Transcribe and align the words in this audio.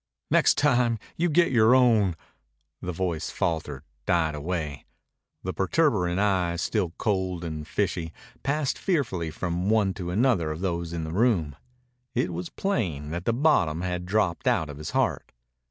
"Next 0.31 0.57
time 0.57 0.97
you 1.15 1.29
get 1.29 1.51
your 1.51 1.75
own" 1.75 2.15
The 2.81 2.91
voice 2.91 3.29
faltered, 3.29 3.83
died 4.07 4.33
away. 4.33 4.85
The 5.43 5.53
protuberant 5.53 6.19
eyes, 6.19 6.59
still 6.63 6.93
cold 6.97 7.43
and 7.43 7.67
fishy, 7.67 8.11
passed 8.41 8.79
fearfully 8.79 9.29
from 9.29 9.69
one 9.69 9.93
to 9.93 10.09
another 10.09 10.49
of 10.49 10.61
those 10.61 10.91
in 10.91 11.03
the 11.03 11.13
room. 11.13 11.55
It 12.15 12.33
was 12.33 12.49
plain 12.49 13.11
that 13.11 13.25
the 13.25 13.31
bottom 13.33 13.81
had 13.81 14.07
dropped 14.07 14.47
out 14.47 14.71
of 14.71 14.79
his 14.79 14.89
heart. 14.89 15.31